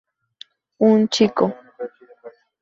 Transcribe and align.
Un 0.87 1.05
chico. 1.13 1.45